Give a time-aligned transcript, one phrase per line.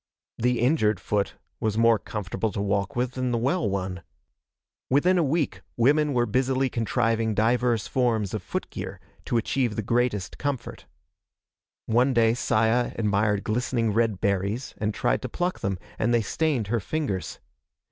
[0.39, 4.01] The injured foot was more comfortable to walk with than the well one.
[4.89, 10.39] Within a week women were busily contriving divers forms of footgear, to achieve the greatest
[10.39, 10.87] comfort.
[11.85, 16.65] One day Saya admired glistening red berries and tried to pluck them, and they stained
[16.69, 17.39] her fingers.